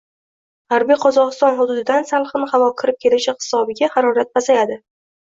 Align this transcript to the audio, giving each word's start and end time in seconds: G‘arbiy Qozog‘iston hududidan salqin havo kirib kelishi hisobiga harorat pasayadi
G‘arbiy 0.73 0.97
Qozog‘iston 1.03 1.59
hududidan 1.59 2.09
salqin 2.13 2.49
havo 2.57 2.73
kirib 2.83 3.01
kelishi 3.07 3.35
hisobiga 3.39 3.95
harorat 3.99 4.37
pasayadi 4.37 4.85